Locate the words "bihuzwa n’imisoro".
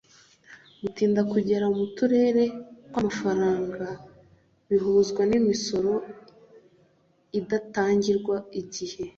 4.69-5.91